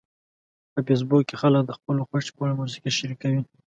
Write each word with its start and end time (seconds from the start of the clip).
په 0.71 0.79
فېسبوک 0.87 1.23
کې 1.27 1.35
خلک 1.41 1.63
د 1.65 1.71
خپلو 1.77 2.01
خوښې 2.09 2.31
وړ 2.37 2.51
موسیقي 2.59 2.91
شریکوي 2.97 3.41